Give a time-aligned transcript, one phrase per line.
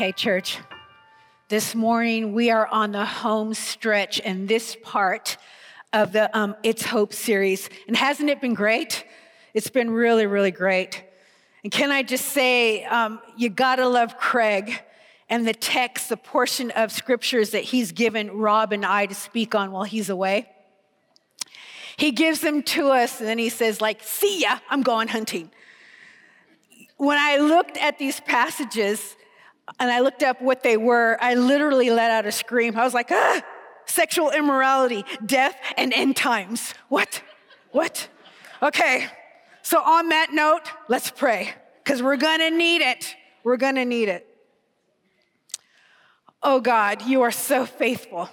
[0.00, 0.58] Okay, church.
[1.50, 5.36] This morning we are on the home stretch in this part
[5.92, 7.68] of the um, It's Hope series.
[7.86, 9.04] And hasn't it been great?
[9.52, 11.04] It's been really, really great.
[11.62, 14.80] And can I just say, um, you gotta love Craig
[15.28, 19.54] and the text, the portion of scriptures that he's given Rob and I to speak
[19.54, 20.48] on while he's away.
[21.98, 25.50] He gives them to us and then he says, like, see ya, I'm going hunting.
[26.96, 29.14] When I looked at these passages,
[29.78, 32.76] and I looked up what they were, I literally let out a scream.
[32.76, 33.42] I was like, ah,
[33.86, 36.74] sexual immorality, death, and end times.
[36.88, 37.22] What?
[37.72, 38.08] What?
[38.62, 39.06] Okay.
[39.62, 41.54] So, on that note, let's pray
[41.84, 43.14] because we're going to need it.
[43.44, 44.26] We're going to need it.
[46.42, 48.28] Oh God, you are so faithful.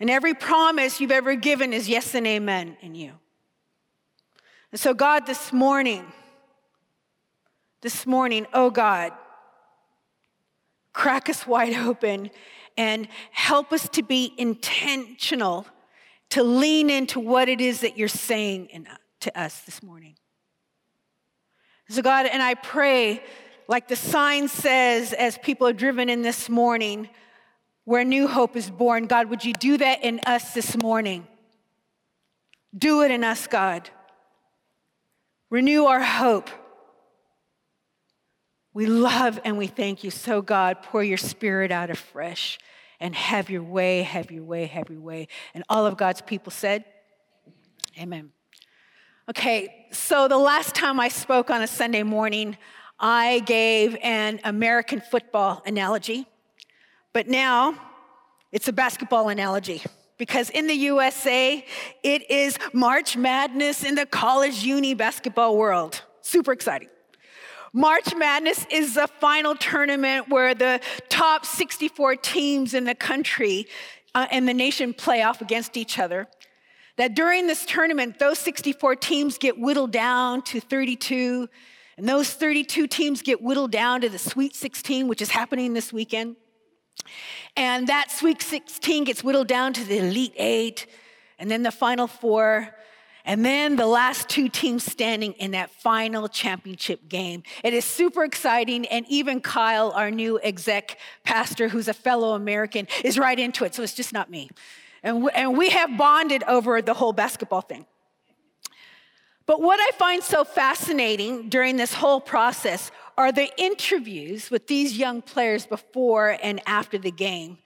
[0.00, 3.12] And every promise you've ever given is yes and amen in you.
[4.70, 6.04] And so, God, this morning,
[7.80, 9.12] this morning, oh God,
[10.94, 12.30] crack us wide open
[12.78, 15.66] and help us to be intentional
[16.30, 20.16] to lean into what it is that you're saying in, uh, to us this morning.
[21.88, 23.22] So, God, and I pray,
[23.68, 27.08] like the sign says, as people are driven in this morning,
[27.84, 31.26] where new hope is born, God, would you do that in us this morning?
[32.76, 33.90] Do it in us, God.
[35.50, 36.50] Renew our hope.
[38.74, 40.10] We love and we thank you.
[40.10, 42.58] So, God, pour your spirit out afresh
[42.98, 45.28] and have your way, have your way, have your way.
[45.54, 46.84] And all of God's people said,
[47.98, 48.32] Amen.
[49.30, 52.58] Okay, so the last time I spoke on a Sunday morning,
[52.98, 56.26] I gave an American football analogy,
[57.12, 57.80] but now
[58.50, 59.82] it's a basketball analogy
[60.18, 61.64] because in the USA,
[62.02, 66.02] it is March Madness in the college uni basketball world.
[66.20, 66.88] Super exciting.
[67.76, 73.66] March Madness is the final tournament where the top 64 teams in the country
[74.14, 76.28] uh, and the nation play off against each other.
[76.98, 81.48] That during this tournament, those 64 teams get whittled down to 32,
[81.96, 85.92] and those 32 teams get whittled down to the Sweet 16, which is happening this
[85.92, 86.36] weekend.
[87.56, 90.86] And that Sweet 16 gets whittled down to the Elite Eight,
[91.40, 92.72] and then the Final Four,
[93.24, 97.42] and then the last two teams standing in that final championship game.
[97.62, 98.86] It is super exciting.
[98.86, 103.74] And even Kyle, our new exec pastor, who's a fellow American, is right into it.
[103.74, 104.50] So it's just not me.
[105.02, 107.86] And we, and we have bonded over the whole basketball thing.
[109.46, 114.98] But what I find so fascinating during this whole process are the interviews with these
[114.98, 117.58] young players before and after the game.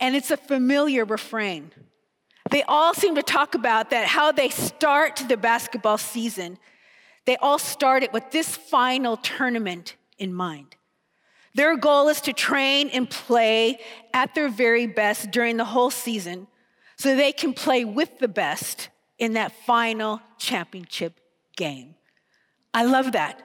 [0.00, 1.72] And it's a familiar refrain.
[2.50, 6.58] They all seem to talk about that, how they start the basketball season.
[7.26, 10.76] They all start it with this final tournament in mind.
[11.54, 13.80] Their goal is to train and play
[14.14, 16.46] at their very best during the whole season
[16.96, 18.88] so they can play with the best
[19.18, 21.20] in that final championship
[21.56, 21.96] game.
[22.72, 23.42] I love that.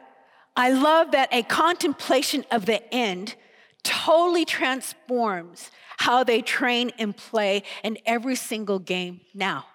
[0.56, 3.36] I love that a contemplation of the end
[3.84, 9.66] totally transforms how they train and play in every single game now.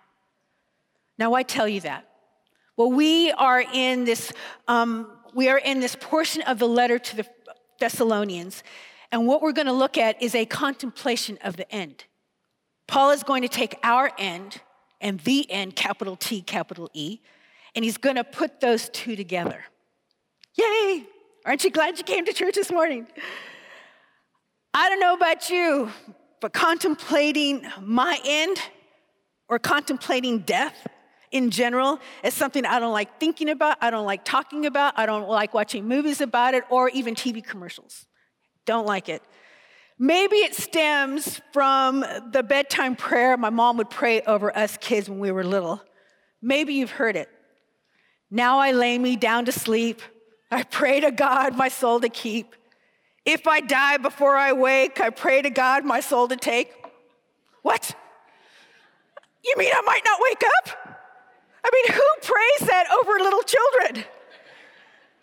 [1.18, 2.08] Now, why tell you that?
[2.76, 4.32] Well, we are in this,
[4.68, 7.26] um, we are in this portion of the letter to the
[7.80, 8.62] Thessalonians,
[9.10, 12.04] and what we're going to look at is a contemplation of the end.
[12.86, 14.60] Paul is going to take our end
[15.00, 17.20] and the end, capital T, capital E,
[17.74, 19.64] and he's going to put those two together.
[20.54, 21.04] Yay!
[21.44, 23.06] Aren't you glad you came to church this morning?
[24.78, 25.90] I don't know about you,
[26.40, 28.58] but contemplating my end
[29.48, 30.86] or contemplating death
[31.32, 35.04] in general is something I don't like thinking about, I don't like talking about, I
[35.04, 38.06] don't like watching movies about it, or even TV commercials.
[38.66, 39.20] Don't like it.
[39.98, 45.18] Maybe it stems from the bedtime prayer my mom would pray over us kids when
[45.18, 45.82] we were little.
[46.40, 47.28] Maybe you've heard it.
[48.30, 50.02] Now I lay me down to sleep.
[50.52, 52.54] I pray to God my soul to keep.
[53.30, 56.72] If I die before I wake, I pray to God my soul to take.
[57.60, 57.94] What?
[59.44, 60.96] You mean I might not wake up?
[61.62, 64.06] I mean, who prays that over little children?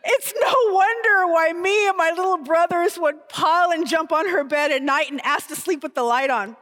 [0.03, 4.43] It's no wonder why me and my little brothers would pile and jump on her
[4.43, 6.55] bed at night and ask to sleep with the light on.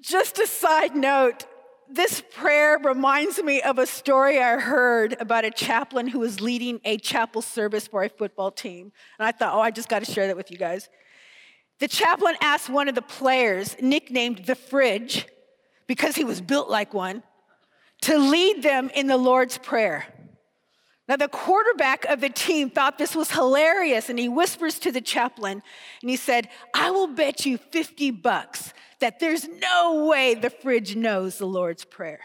[0.00, 1.46] Just a side note
[1.94, 6.80] this prayer reminds me of a story I heard about a chaplain who was leading
[6.84, 8.92] a chapel service for a football team.
[9.18, 10.88] And I thought, oh, I just got to share that with you guys.
[11.80, 15.26] The chaplain asked one of the players, nicknamed the Fridge,
[15.86, 17.22] because he was built like one,
[18.02, 20.06] to lead them in the Lord's Prayer.
[21.08, 25.00] Now, the quarterback of the team thought this was hilarious, and he whispers to the
[25.00, 25.62] chaplain
[26.00, 30.96] and he said, I will bet you 50 bucks that there's no way the fridge
[30.96, 32.20] knows the Lord's Prayer.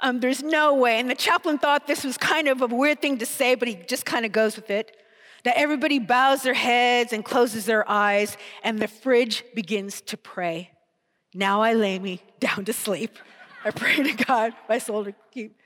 [0.00, 1.00] Um, there's no way.
[1.00, 3.74] And the chaplain thought this was kind of a weird thing to say, but he
[3.74, 4.96] just kind of goes with it.
[5.44, 10.70] That everybody bows their heads and closes their eyes, and the fridge begins to pray.
[11.32, 13.18] Now I lay me down to sleep.
[13.64, 15.56] I pray to God, my soul to keep.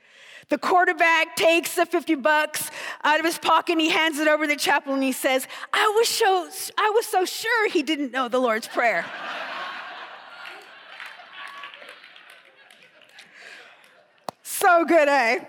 [0.49, 2.69] The quarterback takes the 50 bucks
[3.03, 5.47] out of his pocket and he hands it over to the chaplain and he says,
[5.71, 9.05] I was so, I was so sure he didn't know the Lord's Prayer.
[14.43, 15.39] so good, eh?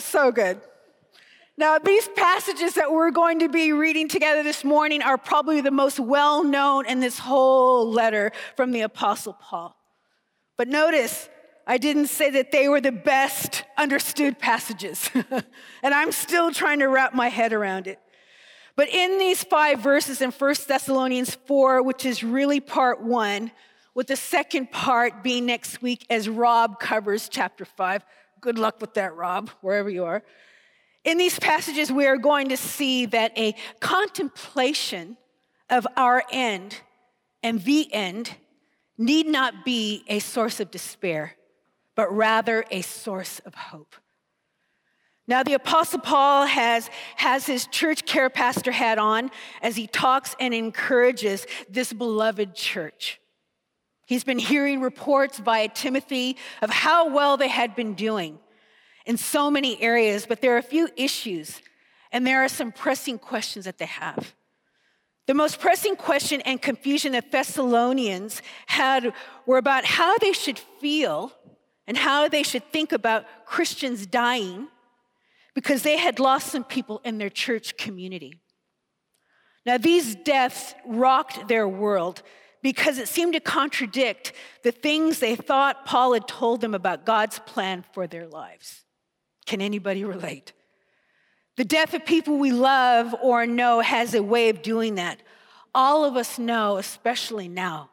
[0.00, 0.60] So good.
[1.56, 5.70] Now, these passages that we're going to be reading together this morning are probably the
[5.70, 9.76] most well known in this whole letter from the Apostle Paul.
[10.56, 11.28] But notice,
[11.66, 15.10] I didn't say that they were the best understood passages,
[15.82, 17.98] and I'm still trying to wrap my head around it.
[18.76, 23.52] But in these five verses in 1 Thessalonians 4, which is really part one,
[23.94, 28.04] with the second part being next week as Rob covers chapter 5.
[28.40, 30.22] Good luck with that, Rob, wherever you are.
[31.04, 35.16] In these passages, we are going to see that a contemplation
[35.70, 36.80] of our end
[37.42, 38.34] and the end
[38.98, 41.34] need not be a source of despair,
[41.94, 43.96] but rather a source of hope.
[45.26, 49.30] Now, the Apostle Paul has, has his church care pastor hat on
[49.62, 53.20] as he talks and encourages this beloved church.
[54.06, 58.38] He's been hearing reports via Timothy of how well they had been doing
[59.06, 61.62] in so many areas, but there are a few issues
[62.12, 64.34] and there are some pressing questions that they have.
[65.26, 69.14] The most pressing question and confusion that Thessalonians had
[69.46, 71.32] were about how they should feel
[71.86, 74.68] and how they should think about Christians dying
[75.54, 78.40] because they had lost some people in their church community.
[79.66, 82.22] Now, these deaths rocked their world
[82.62, 84.32] because it seemed to contradict
[84.62, 88.84] the things they thought Paul had told them about God's plan for their lives.
[89.46, 90.52] Can anybody relate?
[91.56, 95.22] The death of people we love or know has a way of doing that.
[95.74, 97.90] All of us know, especially now,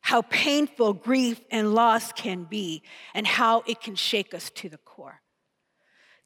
[0.00, 2.82] how painful grief and loss can be
[3.14, 5.20] and how it can shake us to the core.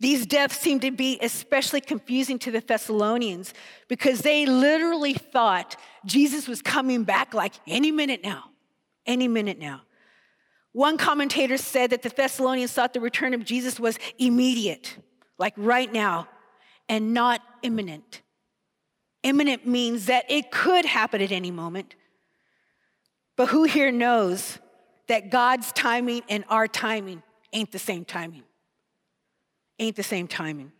[0.01, 3.55] These deaths seem to be especially confusing to the Thessalonians
[3.89, 8.47] because they literally thought Jesus was coming back like any minute now,
[9.07, 9.83] any minute now.
[10.73, 14.97] One commentator said that the Thessalonians thought the return of Jesus was immediate,
[15.39, 16.29] like right now,
[16.89, 18.23] and not imminent.
[19.23, 21.95] Imminent means that it could happen at any moment.
[23.43, 24.61] But who here knows
[25.09, 28.45] that God's timing and our timing ain't the same timing?
[29.81, 30.71] Ain't the same timing.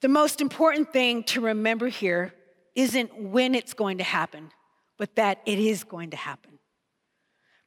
[0.00, 2.32] The most important thing to remember here
[2.74, 4.52] isn't when it's going to happen,
[4.96, 6.52] but that it is going to happen.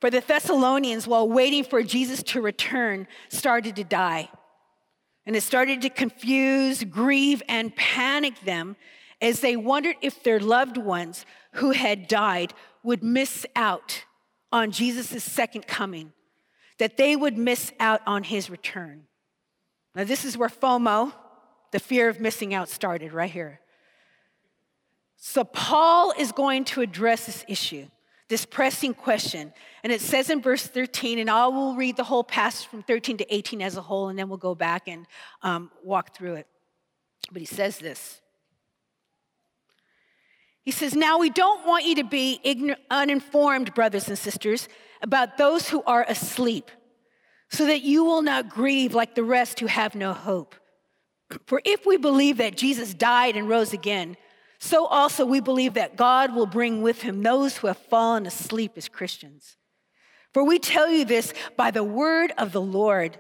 [0.02, 4.32] For the Thessalonians, while waiting for Jesus to return, started to die.
[5.28, 8.76] And it started to confuse, grieve, and panic them
[9.22, 14.04] as they wondered if their loved ones who had died would miss out
[14.52, 16.14] on Jesus' second coming,
[16.78, 19.04] that they would miss out on his return.
[19.96, 21.14] Now, this is where FOMO,
[21.72, 23.60] the fear of missing out, started right here.
[25.18, 27.88] So, Paul is going to address this issue
[28.30, 29.52] this pressing question.
[29.84, 33.18] And it says in verse 13, and I will read the whole passage from 13
[33.18, 35.06] to 18 as a whole, and then we'll go back and
[35.42, 36.48] um, walk through it.
[37.32, 38.22] But he says this.
[40.70, 44.70] He says, Now we don't want you to be uninformed, brothers and sisters,
[45.02, 46.70] about those who are asleep,
[47.50, 50.54] so that you will not grieve like the rest who have no hope.
[51.48, 54.16] For if we believe that Jesus died and rose again,
[54.60, 58.74] so also we believe that God will bring with him those who have fallen asleep
[58.76, 59.58] as Christians.
[60.36, 63.18] For we tell you this by the word of the Lord,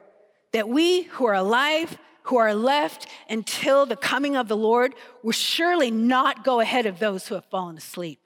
[0.53, 1.97] that we who are alive,
[2.29, 4.93] who are left until the coming of the Lord,
[5.23, 8.19] will surely not go ahead of those who have fallen asleep.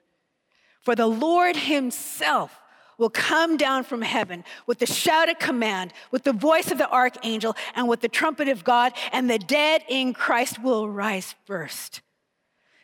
[0.82, 2.60] For the Lord himself
[2.98, 6.90] will come down from heaven with the shout of command, with the voice of the
[6.90, 12.02] archangel, and with the trumpet of God, and the dead in Christ will rise first.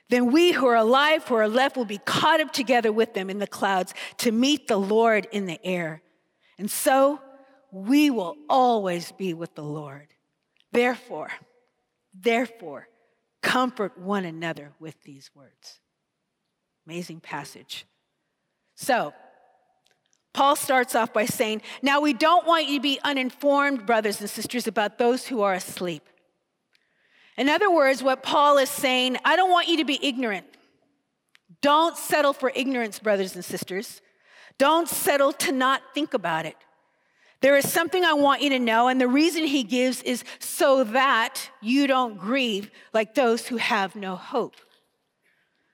[0.08, 3.30] Then we who are alive, who are left, will be caught up together with them
[3.30, 6.02] in the clouds to meet the Lord in the air.
[6.58, 7.20] And so
[7.70, 10.08] we will always be with the Lord.
[10.72, 11.30] Therefore,
[12.14, 12.88] therefore,
[13.42, 15.80] comfort one another with these words.
[16.86, 17.86] Amazing passage.
[18.76, 19.12] So,
[20.32, 24.30] Paul starts off by saying, Now we don't want you to be uninformed, brothers and
[24.30, 26.08] sisters, about those who are asleep.
[27.36, 30.46] In other words, what Paul is saying, I don't want you to be ignorant.
[31.62, 34.00] Don't settle for ignorance, brothers and sisters.
[34.58, 36.56] Don't settle to not think about it.
[37.40, 40.84] There is something I want you to know, and the reason he gives is so
[40.84, 44.56] that you don't grieve like those who have no hope.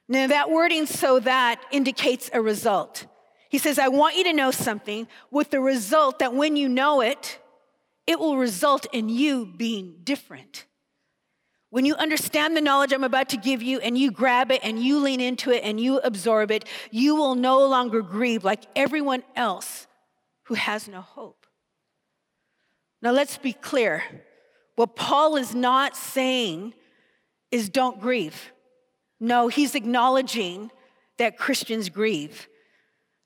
[0.08, 3.06] Now, that wording, so that, indicates a result.
[3.48, 7.00] He says, I want you to know something with the result that when you know
[7.00, 7.40] it,
[8.06, 10.66] it will result in you being different.
[11.70, 14.78] When you understand the knowledge I'm about to give you and you grab it and
[14.78, 19.24] you lean into it and you absorb it, you will no longer grieve like everyone
[19.34, 19.88] else
[20.44, 21.45] who has no hope.
[23.02, 24.02] Now, let's be clear.
[24.76, 26.74] What Paul is not saying
[27.50, 28.52] is don't grieve.
[29.20, 30.70] No, he's acknowledging
[31.18, 32.48] that Christians grieve.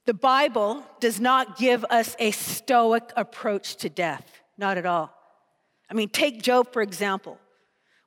[0.07, 4.25] The Bible does not give us a stoic approach to death,
[4.57, 5.13] not at all.
[5.91, 7.39] I mean, take Job, for example.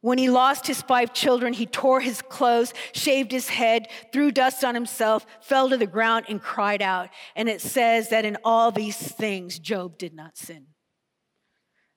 [0.01, 4.63] When he lost his five children, he tore his clothes, shaved his head, threw dust
[4.65, 7.09] on himself, fell to the ground, and cried out.
[7.37, 10.67] And it says that in all these things, Job did not sin.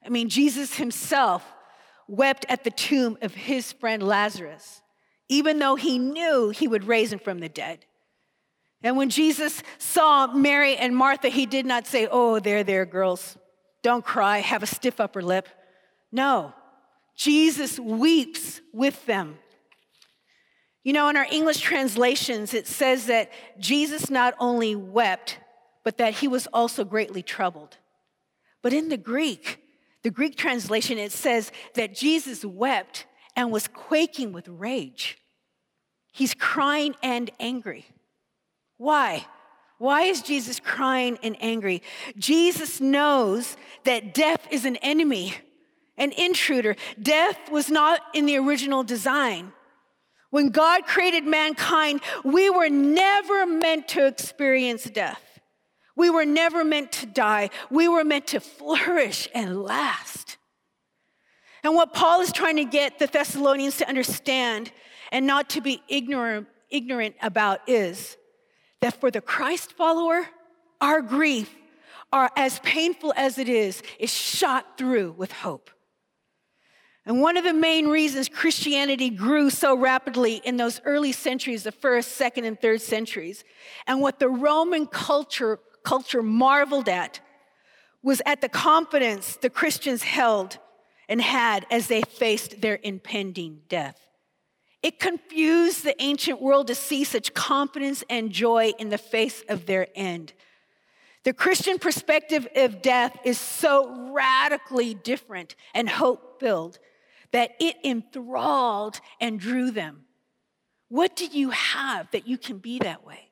[0.06, 1.44] I mean, Jesus himself
[2.06, 4.80] wept at the tomb of his friend Lazarus,
[5.28, 7.84] even though he knew he would raise him from the dead.
[8.82, 13.36] And when Jesus saw Mary and Martha, he did not say, Oh, there, there, girls.
[13.82, 15.48] Don't cry, have a stiff upper lip.
[16.12, 16.54] No,
[17.16, 19.38] Jesus weeps with them.
[20.84, 25.38] You know, in our English translations, it says that Jesus not only wept,
[25.82, 27.76] but that he was also greatly troubled.
[28.62, 29.60] But in the Greek,
[30.06, 35.18] the Greek translation, it says that Jesus wept and was quaking with rage.
[36.12, 37.86] He's crying and angry.
[38.76, 39.26] Why?
[39.78, 41.82] Why is Jesus crying and angry?
[42.16, 45.34] Jesus knows that death is an enemy,
[45.96, 46.76] an intruder.
[47.02, 49.52] Death was not in the original design.
[50.30, 55.35] When God created mankind, we were never meant to experience death.
[55.96, 57.50] We were never meant to die.
[57.70, 60.36] We were meant to flourish and last.
[61.64, 64.70] And what Paul is trying to get the Thessalonians to understand
[65.10, 68.16] and not to be ignorant, ignorant about is
[68.82, 70.28] that for the Christ follower,
[70.80, 71.52] our grief,
[72.12, 75.70] are as painful as it is, is shot through with hope.
[77.04, 81.72] And one of the main reasons Christianity grew so rapidly in those early centuries, the
[81.72, 83.44] first, second, and third centuries,
[83.86, 87.20] and what the Roman culture, culture marveled at,
[88.02, 90.58] was at the confidence the Christians held
[91.08, 94.00] and had as they faced their impending death.
[94.82, 99.66] It confused the ancient world to see such confidence and joy in the face of
[99.66, 100.32] their end.
[101.22, 106.80] The Christian perspective of death is so radically different and hope filled
[107.30, 110.04] that it enthralled and drew them.
[110.88, 113.30] What do you have that you can be that way?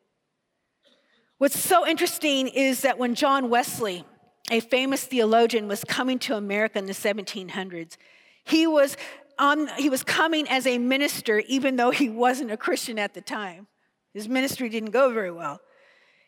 [1.39, 4.05] What's so interesting is that when John Wesley,
[4.51, 7.97] a famous theologian, was coming to America in the 1700s,
[8.45, 8.97] he was
[9.39, 13.21] on, he was coming as a minister, even though he wasn't a Christian at the
[13.21, 13.67] time.
[14.13, 15.61] His ministry didn't go very well.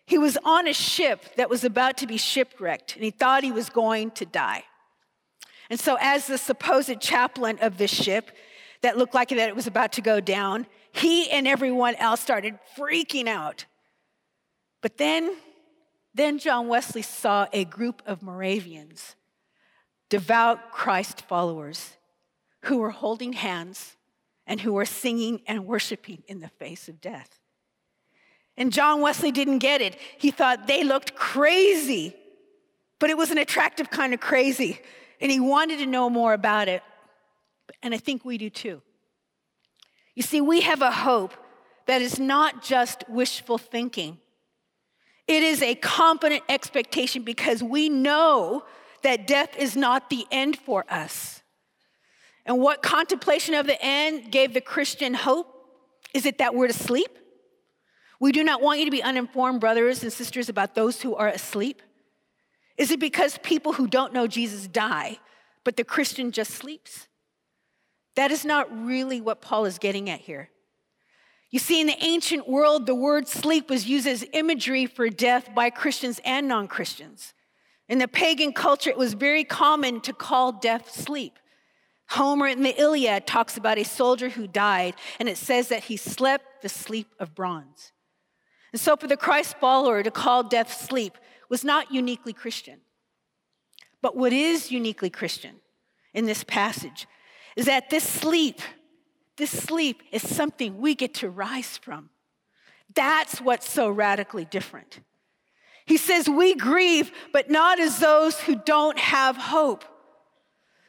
[0.07, 3.53] He was on a ship that was about to be shipwrecked, and he thought he
[3.53, 4.65] was going to die.
[5.71, 8.33] And so, as the supposed chaplain of this ship
[8.83, 12.59] that looked like that it was about to go down, he and everyone else started
[12.77, 13.67] freaking out.
[14.87, 15.35] But then,
[16.15, 19.17] then John Wesley saw a group of Moravians,
[20.09, 21.97] devout Christ followers,
[22.67, 23.97] who were holding hands
[24.47, 27.41] and who were singing and worshiping in the face of death.
[28.57, 29.99] And John Wesley didn't get it.
[30.19, 32.15] He thought they looked crazy,
[33.01, 34.79] but it was an attractive kind of crazy.
[35.21, 36.85] And he wanted to know more about it.
[37.83, 38.83] And I think we do too.
[40.15, 41.35] You see, we have a hope
[41.87, 44.21] that is not just wishful thinking,
[45.29, 48.65] it is a confident expectation because we know
[49.03, 51.43] that death is not the end for us.
[52.45, 55.53] And what contemplation of the end gave the Christian hope?
[56.15, 57.19] Is it that we're asleep?
[58.21, 61.29] We do not want you to be uninformed, brothers and sisters, about those who are
[61.29, 61.83] asleep.
[62.79, 65.19] Is it because people who don't know Jesus die,
[65.65, 67.09] but the Christian just sleeps?
[68.15, 70.51] That is not really what Paul is getting at here.
[71.51, 75.55] You see, in the ancient world, the word sleep was used as imagery for death
[75.55, 77.35] by Christians and non Christians.
[77.89, 81.39] In the pagan culture, it was very common to call death sleep.
[82.09, 85.97] Homer in the Iliad talks about a soldier who died, and it says that he
[85.97, 87.93] slept the sleep of bronze.
[88.73, 91.17] And so, for the Christ follower to call death sleep
[91.49, 92.81] was not uniquely Christian.
[94.03, 95.57] But what is uniquely Christian
[96.13, 97.07] in this passage
[97.57, 98.61] is that this sleep,
[99.37, 102.11] this sleep is something we get to rise from.
[102.95, 105.01] That's what's so radically different.
[105.85, 109.85] He says, We grieve, but not as those who don't have hope.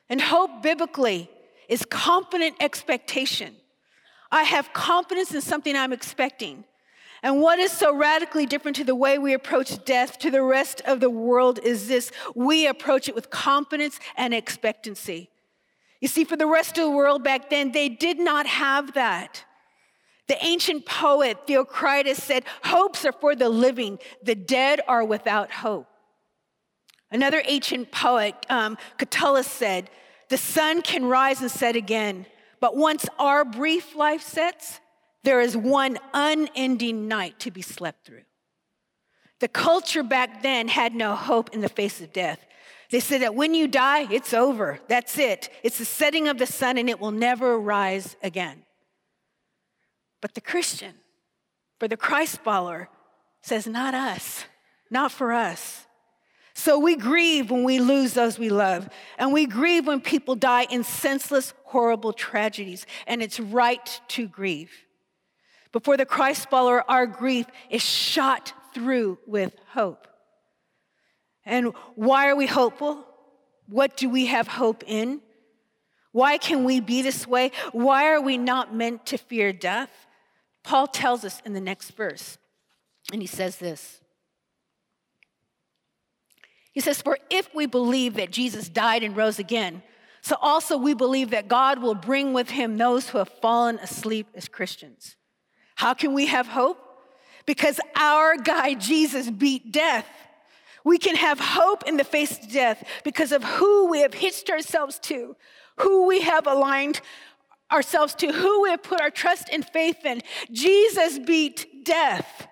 [0.10, 1.30] And hope biblically
[1.68, 3.56] is confident expectation.
[4.32, 6.64] I have confidence in something I'm expecting.
[7.24, 10.82] And what is so radically different to the way we approach death to the rest
[10.86, 15.30] of the world is this we approach it with confidence and expectancy.
[16.00, 19.44] You see, for the rest of the world back then, they did not have that.
[20.28, 25.88] The ancient poet Theocritus said, Hopes are for the living, the dead are without hope.
[27.10, 29.90] Another ancient poet, um, Catullus, said,
[30.30, 32.26] The sun can rise and set again,
[32.60, 34.82] but once our brief life sets,
[35.24, 38.24] there is one unending night to be slept through.
[39.40, 42.46] The culture back then had no hope in the face of death.
[42.90, 44.80] They said that when you die, it's over.
[44.88, 45.50] That's it.
[45.64, 48.64] It's the setting of the sun and it will never rise again.
[50.22, 50.94] But the Christian,
[51.80, 52.90] for the Christ follower,
[53.42, 54.46] says, Not us,
[54.90, 55.86] not for us.
[56.54, 58.90] So we grieve when we lose those we love,
[59.20, 64.72] and we grieve when people die in senseless, horrible tragedies, and it's right to grieve.
[65.72, 70.08] Before the Christ follower, our grief is shot through with hope.
[71.48, 73.04] And why are we hopeful?
[73.68, 75.22] What do we have hope in?
[76.12, 77.52] Why can we be this way?
[77.72, 79.90] Why are we not meant to fear death?
[80.64, 82.38] Paul tells us in the next verse,
[83.14, 84.02] and he says this.
[86.74, 89.82] He says, For if we believe that Jesus died and rose again,
[90.22, 94.28] so also we believe that God will bring with him those who have fallen asleep
[94.36, 95.16] as Christians.
[95.76, 96.78] How can we have hope?
[97.46, 100.06] Because our guy Jesus beat death.
[100.88, 104.50] We can have hope in the face of death because of who we have hitched
[104.50, 105.36] ourselves to,
[105.80, 107.02] who we have aligned
[107.70, 110.22] ourselves to, who we have put our trust and faith in.
[110.50, 112.48] Jesus beat death.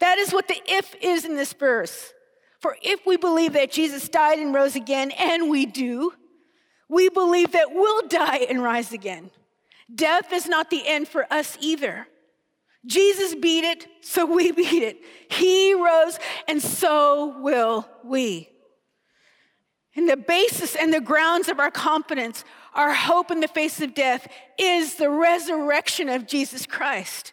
[0.00, 2.12] That is what the if is in this verse.
[2.60, 6.12] For if we believe that Jesus died and rose again, and we do,
[6.90, 9.30] we believe that we'll die and rise again.
[9.94, 12.06] Death is not the end for us either.
[12.86, 14.98] Jesus beat it, so we beat it.
[15.30, 18.48] He rose, and so will we.
[19.96, 23.94] And the basis and the grounds of our confidence our hope in the face of
[23.94, 27.32] death is the resurrection of Jesus Christ.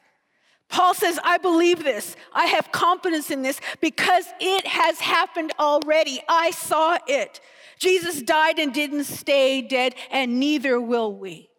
[0.70, 2.16] Paul says, I believe this.
[2.34, 6.22] I have confidence in this because it has happened already.
[6.28, 7.40] I saw it.
[7.80, 11.50] Jesus died and didn't stay dead, and neither will we.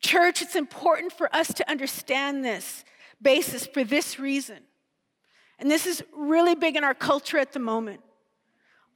[0.00, 2.84] Church, it's important for us to understand this
[3.20, 4.58] basis for this reason.
[5.58, 8.00] And this is really big in our culture at the moment.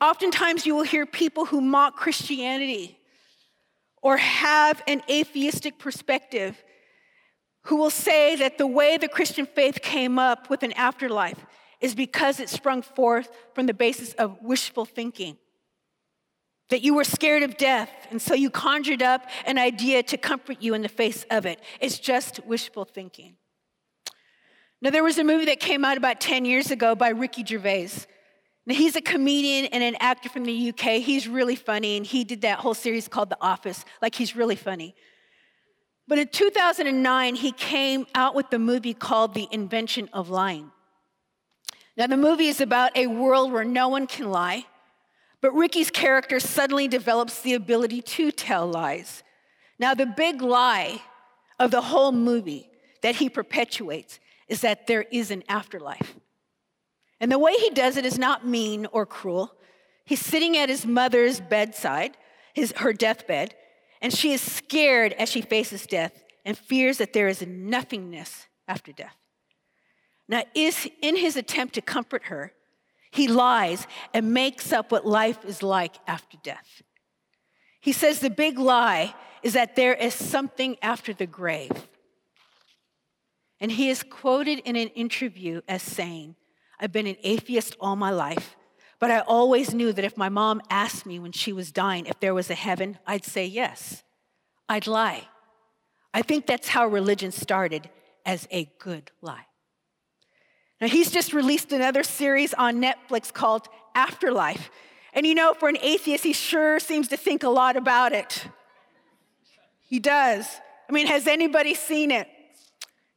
[0.00, 2.98] Oftentimes, you will hear people who mock Christianity
[4.00, 6.62] or have an atheistic perspective
[7.62, 11.46] who will say that the way the Christian faith came up with an afterlife
[11.80, 15.36] is because it sprung forth from the basis of wishful thinking.
[16.72, 20.56] That you were scared of death, and so you conjured up an idea to comfort
[20.60, 21.60] you in the face of it.
[21.80, 23.36] It's just wishful thinking.
[24.80, 28.06] Now, there was a movie that came out about 10 years ago by Ricky Gervais
[28.66, 31.00] now, he's a comedian and an actor from the UK.
[31.00, 33.84] He's really funny, and he did that whole series called The Office.
[34.00, 34.94] Like, he's really funny.
[36.06, 40.70] But in 2009, he came out with the movie called The Invention of Lying.
[41.96, 44.64] Now, the movie is about a world where no one can lie,
[45.42, 49.22] but Ricky's character suddenly develops the ability to tell lies.
[49.78, 51.02] Now, the big lie
[51.58, 52.70] of the whole movie
[53.02, 56.14] that he perpetuates is that there is an afterlife.
[57.20, 59.52] And the way he does it is not mean or cruel.
[60.04, 62.16] He's sitting at his mother's bedside,
[62.54, 63.54] his, her deathbed,
[64.00, 68.92] and she is scared as she faces death and fears that there is nothingness after
[68.92, 69.16] death.
[70.28, 72.52] Now, is in his attempt to comfort her,
[73.12, 76.82] he lies and makes up what life is like after death.
[77.80, 81.88] He says the big lie is that there is something after the grave.
[83.60, 86.36] And he is quoted in an interview as saying,
[86.80, 88.56] I've been an atheist all my life,
[88.98, 92.18] but I always knew that if my mom asked me when she was dying if
[92.18, 94.02] there was a heaven, I'd say yes.
[94.70, 95.28] I'd lie.
[96.14, 97.90] I think that's how religion started
[98.24, 99.46] as a good lie.
[100.82, 104.68] Now, he's just released another series on Netflix called Afterlife.
[105.12, 108.48] And you know, for an atheist, he sure seems to think a lot about it.
[109.88, 110.44] He does.
[110.88, 112.26] I mean, has anybody seen it?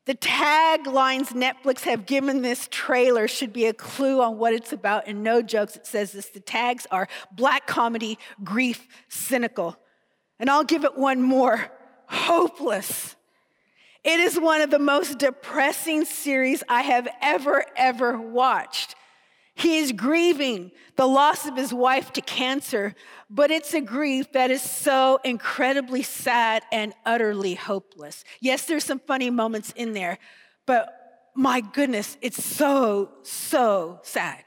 [0.05, 5.07] The taglines Netflix have given this trailer should be a clue on what it's about,
[5.07, 6.29] and no jokes, it says this.
[6.29, 9.75] The tags are black comedy, grief, cynical.
[10.37, 11.71] And I'll give it one more
[12.05, 13.14] hopeless.
[14.05, 18.93] It is one of the most depressing series I have ever, ever watched.
[19.55, 22.93] He is grieving the loss of his wife to cancer,
[23.31, 28.23] but it's a grief that is so incredibly sad and utterly hopeless.
[28.41, 30.19] Yes, there's some funny moments in there,
[30.67, 34.43] but my goodness, it's so, so sad.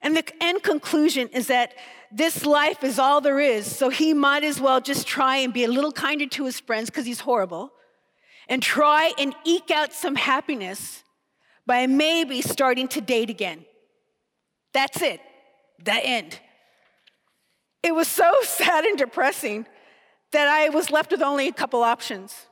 [0.00, 1.74] And the end conclusion is that
[2.10, 5.64] this life is all there is, so he might as well just try and be
[5.64, 7.70] a little kinder to his friends because he's horrible
[8.48, 11.02] and try and eke out some happiness
[11.66, 13.64] by maybe starting to date again.
[14.72, 15.20] That's it,
[15.82, 16.38] the end.
[17.82, 19.66] It was so sad and depressing
[20.32, 22.46] that I was left with only a couple options.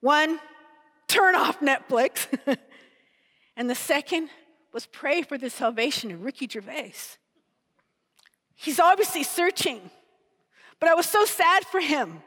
[0.00, 0.38] One,
[1.08, 2.26] turn off Netflix.
[3.56, 4.28] and the second
[4.72, 6.94] was pray for the salvation of Ricky Gervais.
[8.54, 9.90] He's obviously searching,
[10.80, 12.22] but I was so sad for him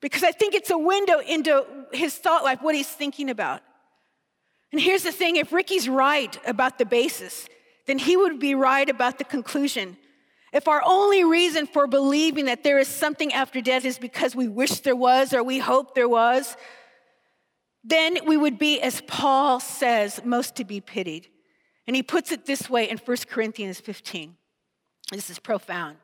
[0.00, 3.62] because I think it's a window into his thought life, what he's thinking about.
[4.72, 7.48] And here's the thing if Ricky's right about the basis,
[7.86, 9.96] then he would be right about the conclusion.
[10.52, 14.48] If our only reason for believing that there is something after death is because we
[14.48, 16.56] wish there was or we hope there was,
[17.84, 21.28] then we would be, as Paul says, most to be pitied.
[21.86, 24.36] And he puts it this way in 1 Corinthians 15.
[25.12, 25.98] This is profound.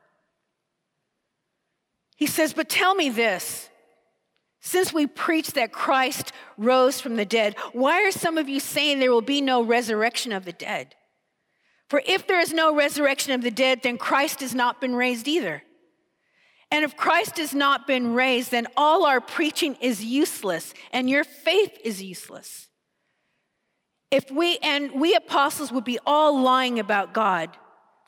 [2.15, 3.69] He says, But tell me this
[4.65, 8.99] since we preach that Christ rose from the dead, why are some of you saying
[8.99, 10.95] there will be no resurrection of the dead?
[11.89, 15.27] For if there is no resurrection of the dead, then Christ has not been raised
[15.27, 15.63] either.
[16.71, 21.25] And if Christ has not been raised, then all our preaching is useless and your
[21.25, 22.69] faith is useless.
[24.11, 27.49] If we, and we apostles would be all lying about God,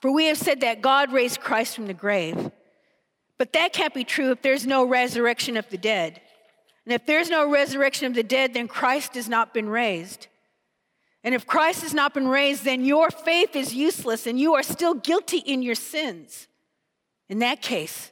[0.02, 2.50] for we have said that God raised Christ from the grave.
[3.38, 6.22] But that can't be true if there's no resurrection of the dead.
[6.86, 10.28] And if there's no resurrection of the dead, then Christ has not been raised.
[11.24, 14.62] And if Christ has not been raised, then your faith is useless and you are
[14.62, 16.48] still guilty in your sins.
[17.28, 18.12] In that case,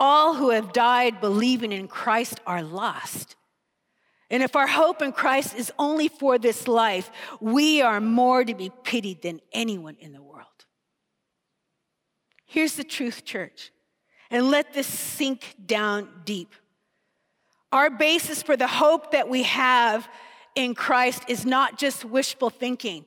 [0.00, 3.36] all who have died believing in Christ are lost.
[4.30, 8.54] And if our hope in Christ is only for this life, we are more to
[8.54, 10.46] be pitied than anyone in the world.
[12.46, 13.70] Here's the truth, church,
[14.30, 16.54] and let this sink down deep.
[17.72, 20.08] Our basis for the hope that we have
[20.54, 23.04] in Christ is not just wishful thinking.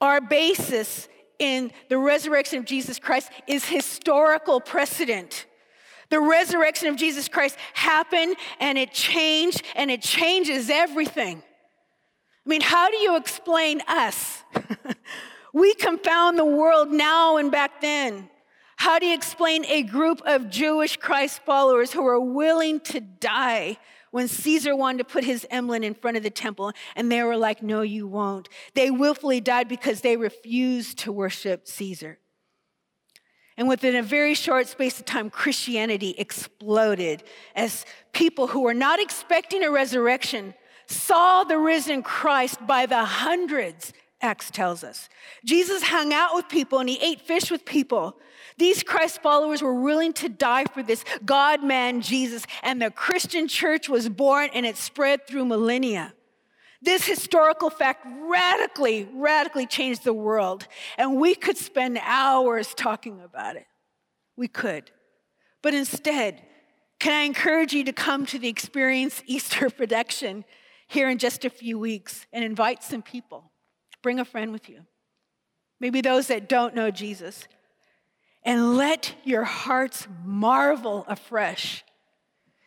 [0.00, 5.46] Our basis in the resurrection of Jesus Christ is historical precedent.
[6.10, 11.42] The resurrection of Jesus Christ happened and it changed and it changes everything.
[12.46, 14.42] I mean, how do you explain us?
[15.52, 18.30] we confound the world now and back then.
[18.78, 23.76] How do you explain a group of Jewish Christ followers who are willing to die
[24.12, 27.36] when Caesar wanted to put his emblem in front of the temple and they were
[27.36, 28.48] like, No, you won't?
[28.74, 32.20] They willfully died because they refused to worship Caesar.
[33.56, 37.24] And within a very short space of time, Christianity exploded
[37.56, 40.54] as people who were not expecting a resurrection
[40.86, 45.08] saw the risen Christ by the hundreds, Acts tells us.
[45.44, 48.20] Jesus hung out with people and he ate fish with people.
[48.58, 53.46] These Christ followers were willing to die for this God man, Jesus, and the Christian
[53.46, 56.12] church was born and it spread through millennia.
[56.82, 60.66] This historical fact radically, radically changed the world,
[60.96, 63.66] and we could spend hours talking about it.
[64.36, 64.90] We could.
[65.62, 66.42] But instead,
[66.98, 70.44] can I encourage you to come to the Experience Easter production
[70.88, 73.52] here in just a few weeks and invite some people?
[74.02, 74.82] Bring a friend with you.
[75.80, 77.46] Maybe those that don't know Jesus
[78.44, 81.84] and let your hearts marvel afresh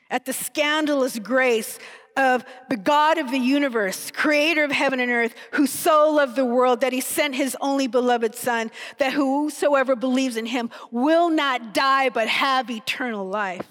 [0.09, 1.79] at the scandalous grace
[2.17, 6.45] of the God of the universe, creator of heaven and earth, who so loved the
[6.45, 11.73] world that he sent his only beloved Son, that whosoever believes in him will not
[11.73, 13.65] die but have eternal life.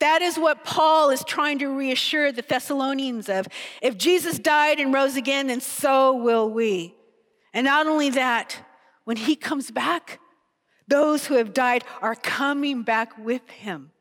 [0.00, 3.46] That is what Paul is trying to reassure the Thessalonians of.
[3.82, 6.94] If Jesus died and rose again, then so will we.
[7.52, 8.56] And not only that,
[9.04, 10.18] when he comes back,
[10.90, 13.92] those who have died are coming back with him.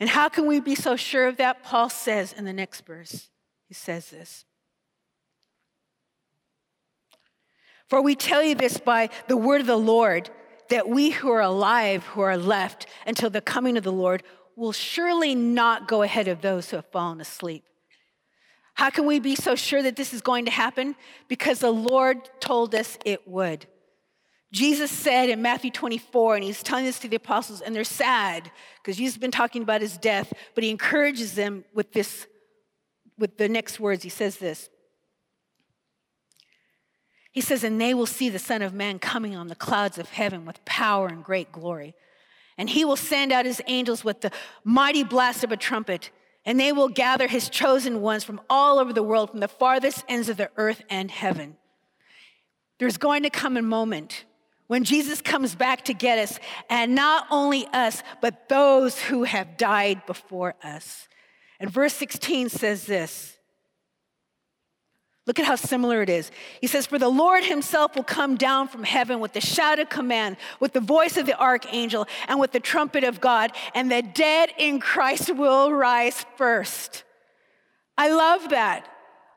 [0.00, 1.62] And how can we be so sure of that?
[1.62, 3.28] Paul says in the next verse,
[3.66, 4.44] he says this.
[7.88, 10.30] For we tell you this by the word of the Lord,
[10.68, 14.22] that we who are alive, who are left until the coming of the Lord,
[14.56, 17.64] will surely not go ahead of those who have fallen asleep.
[18.74, 20.94] How can we be so sure that this is going to happen?
[21.26, 23.66] Because the Lord told us it would.
[24.50, 28.50] Jesus said in Matthew 24, and he's telling this to the apostles, and they're sad
[28.76, 32.26] because Jesus has been talking about his death, but he encourages them with this,
[33.18, 34.02] with the next words.
[34.02, 34.70] He says this.
[37.30, 40.08] He says, And they will see the Son of Man coming on the clouds of
[40.08, 41.94] heaven with power and great glory.
[42.56, 44.32] And he will send out his angels with the
[44.64, 46.10] mighty blast of a trumpet,
[46.46, 50.04] and they will gather his chosen ones from all over the world, from the farthest
[50.08, 51.58] ends of the earth and heaven.
[52.78, 54.24] There's going to come a moment
[54.68, 56.38] when Jesus comes back to get us,
[56.70, 61.08] and not only us, but those who have died before us.
[61.58, 63.34] And verse 16 says this.
[65.26, 66.30] Look at how similar it is.
[66.60, 69.90] He says, For the Lord himself will come down from heaven with the shout of
[69.90, 74.00] command, with the voice of the archangel, and with the trumpet of God, and the
[74.00, 77.04] dead in Christ will rise first.
[77.98, 78.88] I love that.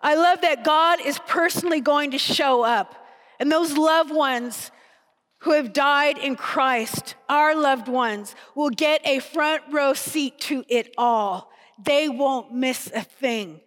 [0.01, 2.95] I love that God is personally going to show up.
[3.39, 4.71] And those loved ones
[5.41, 10.63] who have died in Christ, our loved ones, will get a front row seat to
[10.67, 11.51] it all.
[11.83, 13.61] They won't miss a thing.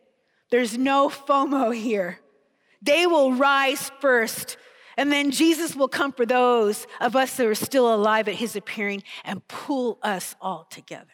[0.51, 2.21] There's no FOMO here.
[2.81, 4.57] They will rise first.
[4.97, 8.55] And then Jesus will come for those of us that are still alive at his
[8.55, 11.09] appearing and pull us all together.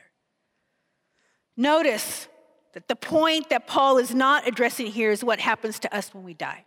[1.56, 2.28] Notice
[2.74, 6.22] that the point that Paul is not addressing here is what happens to us when
[6.22, 6.66] we die.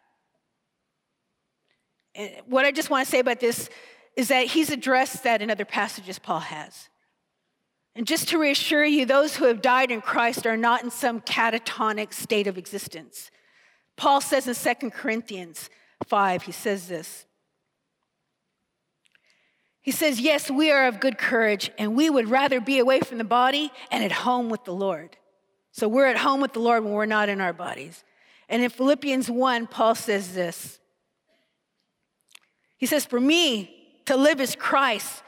[2.15, 3.69] And what I just want to say about this
[4.15, 6.89] is that he's addressed that in other passages Paul has.
[7.95, 11.21] And just to reassure you, those who have died in Christ are not in some
[11.21, 13.29] catatonic state of existence.
[13.95, 15.69] Paul says in 2 Corinthians
[16.07, 17.25] 5, he says this.
[19.81, 23.17] He says, Yes, we are of good courage, and we would rather be away from
[23.17, 25.17] the body and at home with the Lord.
[25.71, 28.03] So we're at home with the Lord when we're not in our bodies.
[28.47, 30.79] And in Philippians 1, Paul says this
[32.77, 33.73] he says, For me,
[34.05, 35.23] to live is Christ,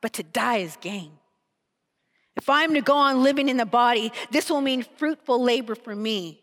[0.00, 1.12] but to die is gain.
[2.36, 5.94] If I'm to go on living in the body, this will mean fruitful labor for
[5.94, 6.40] me.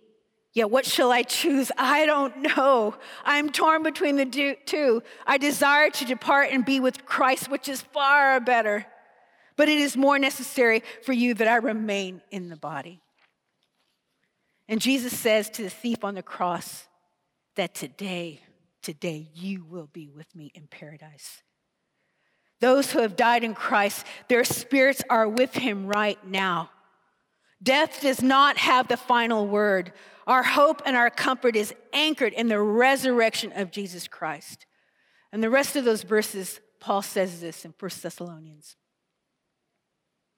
[0.54, 1.72] Yet what shall I choose?
[1.78, 2.96] I don't know.
[3.24, 5.04] I'm torn between the two.
[5.26, 8.86] I desire to depart and be with Christ, which is far better.
[9.56, 13.02] But it is more necessary for you that I remain in the body.
[14.68, 16.88] And Jesus says to the thief on the cross
[17.56, 18.42] that today
[18.88, 21.44] today you will be with me in paradise.
[22.62, 26.70] Those who have died in Christ, their spirits are with him right now.
[27.62, 29.92] Death does not have the final word.
[30.26, 34.66] Our hope and our comfort is anchored in the resurrection of Jesus Christ.
[35.34, 38.78] And the rest of those verses, Paul says this in 1 Thessalonians.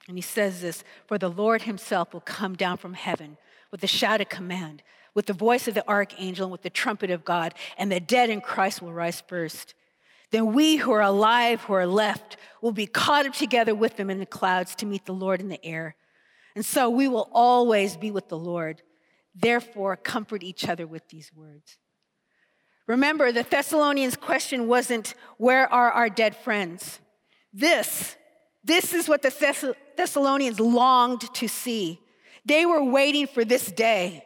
[0.10, 3.38] And he says this For the Lord himself will come down from heaven
[3.72, 7.10] with a shout of command with the voice of the archangel and with the trumpet
[7.10, 9.74] of God, and the dead in Christ will rise first.
[10.32, 14.10] Then we who are alive, who are left, will be caught up together with them
[14.10, 15.96] in the clouds to meet the Lord in the air.
[16.56, 18.82] And so we will always be with the Lord.
[19.34, 21.78] Therefore, comfort each other with these words.
[22.88, 27.00] Remember, the Thessalonians' question wasn't, Where are our dead friends?
[27.52, 28.16] This,
[28.64, 32.00] this is what the Thessalonians longed to see.
[32.46, 34.24] They were waiting for this day.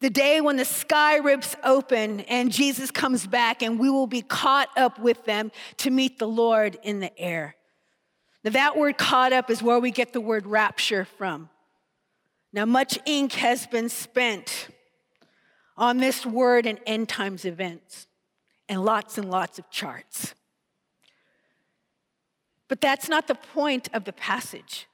[0.00, 4.22] The day when the sky rips open and Jesus comes back and we will be
[4.22, 7.56] caught up with them to meet the Lord in the air.
[8.44, 11.50] Now, that word caught up is where we get the word rapture from.
[12.52, 14.68] Now, much ink has been spent
[15.76, 18.06] on this word and end times events,
[18.68, 20.34] and lots and lots of charts.
[22.68, 24.86] But that's not the point of the passage.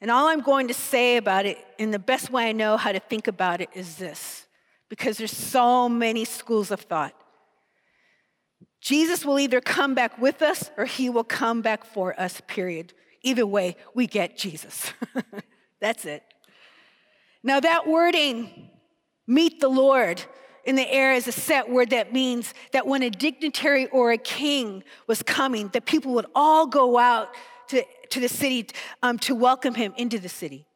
[0.00, 2.92] And all I'm going to say about it, in the best way I know how
[2.92, 4.46] to think about it, is this
[4.88, 7.14] because there's so many schools of thought.
[8.80, 12.92] Jesus will either come back with us or he will come back for us, period.
[13.22, 14.92] Either way, we get Jesus.
[15.80, 16.22] That's it.
[17.42, 18.70] Now, that wording,
[19.26, 20.22] meet the Lord,
[20.66, 24.18] in the air is a set word that means that when a dignitary or a
[24.18, 27.28] king was coming, that people would all go out
[27.68, 28.68] to to the city
[29.02, 30.66] um, to welcome him into the city.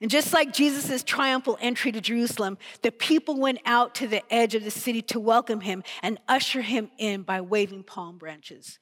[0.00, 4.54] And just like Jesus' triumphal entry to Jerusalem, the people went out to the edge
[4.54, 8.78] of the city to welcome him and usher him in by waving palm branches.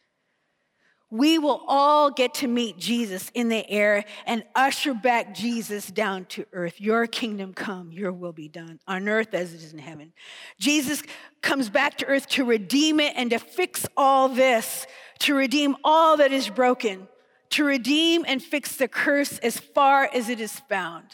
[1.10, 6.26] We will all get to meet Jesus in the air and usher back Jesus down
[6.26, 6.80] to earth.
[6.80, 10.12] Your kingdom come, your will be done on earth as it is in heaven.
[10.60, 11.02] Jesus
[11.40, 14.86] comes back to earth to redeem it and to fix all this,
[15.20, 17.08] to redeem all that is broken
[17.50, 21.06] to redeem and fix the curse as far as it is found.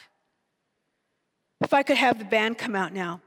[1.60, 3.22] If I could have the band come out now.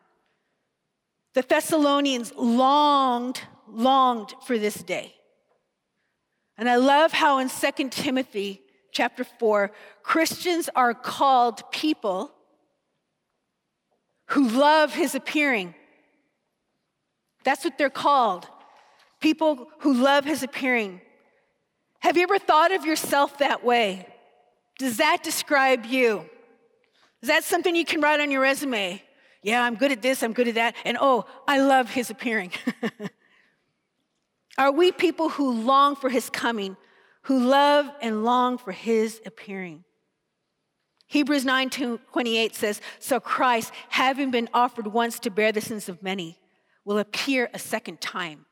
[1.33, 5.13] The Thessalonians longed, longed for this day.
[6.57, 12.31] And I love how in 2 Timothy chapter 4, Christians are called people
[14.27, 15.75] who love his appearing.
[17.43, 18.47] That's what they're called.
[19.19, 21.01] People who love his appearing.
[21.99, 24.07] Have you ever thought of yourself that way?
[24.79, 26.25] Does that describe you?
[27.21, 29.01] Is that something you can write on your resume?
[29.41, 32.51] Yeah, I'm good at this, I'm good at that, and oh, I love his appearing.
[34.57, 36.77] Are we people who long for his coming,
[37.23, 39.83] who love and long for his appearing?
[41.07, 46.03] Hebrews 9 28 says, So Christ, having been offered once to bear the sins of
[46.03, 46.37] many,
[46.83, 48.45] will appear a second time,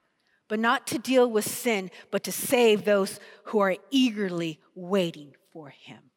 [0.48, 5.70] but not to deal with sin, but to save those who are eagerly waiting for
[5.70, 6.12] him.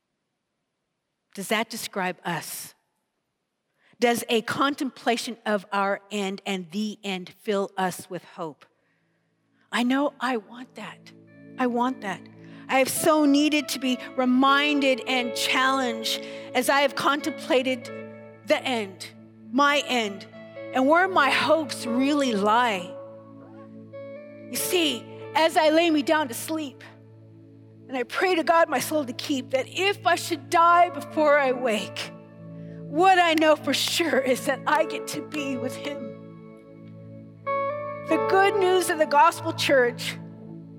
[1.34, 2.74] Does that describe us?
[4.00, 8.64] Does a contemplation of our end and the end fill us with hope?
[9.70, 11.12] I know I want that.
[11.58, 12.20] I want that.
[12.68, 16.22] I have so needed to be reminded and challenged
[16.54, 17.90] as I have contemplated
[18.46, 19.08] the end,
[19.52, 20.26] my end,
[20.74, 22.94] and where my hopes really lie.
[24.50, 25.04] You see,
[25.34, 26.84] as I lay me down to sleep,
[27.88, 31.38] and I pray to God my soul to keep, that if I should die before
[31.38, 32.12] I wake,
[32.88, 36.07] what I know for sure is that I get to be with Him.
[38.08, 40.16] The good news of the gospel church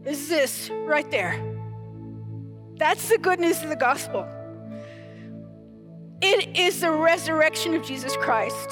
[0.04, 1.40] is this right there.
[2.76, 4.28] That's the good news of the gospel.
[6.22, 8.70] It is the resurrection of Jesus Christ.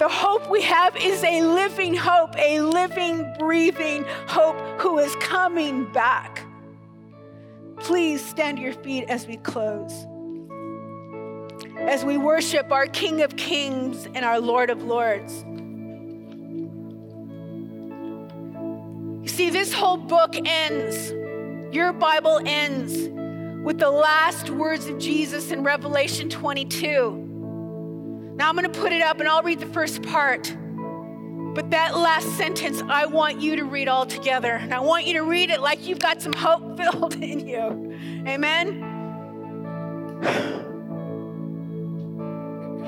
[0.00, 5.90] The hope we have is a living hope, a living, breathing hope who is coming
[5.92, 6.44] back.
[7.78, 9.92] Please stand to your feet as we close.
[11.78, 15.44] As we worship our King of Kings and our Lord of Lords.
[19.26, 21.12] See, this whole book ends
[21.76, 23.10] your Bible ends
[23.62, 28.34] with the last words of Jesus in Revelation 22.
[28.36, 30.56] Now I'm going to put it up and I'll read the first part.
[31.54, 34.52] But that last sentence, I want you to read all together.
[34.52, 37.98] And I want you to read it like you've got some hope filled in you.
[38.26, 38.82] Amen.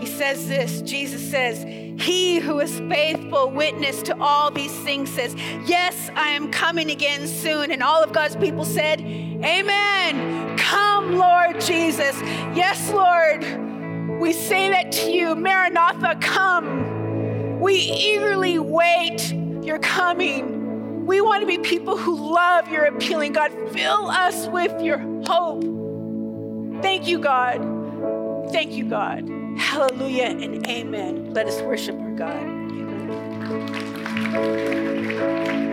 [0.01, 1.63] He says this Jesus says,
[2.01, 5.35] He who is faithful witness to all these things says,
[5.67, 7.71] Yes, I am coming again soon.
[7.71, 10.57] And all of God's people said, Amen.
[10.59, 12.21] Come, Lord Jesus.
[12.55, 14.21] Yes, Lord.
[14.21, 17.61] We say that to you, Maranatha, come.
[17.61, 19.33] We eagerly wait
[19.63, 21.07] your coming.
[21.07, 23.33] We want to be people who love your appealing.
[23.33, 25.63] God, fill us with your hope.
[26.83, 28.51] Thank you, God.
[28.53, 29.38] Thank you, God.
[29.57, 31.33] Hallelujah and amen.
[31.33, 32.37] Let us worship our God.
[34.35, 35.68] Amen.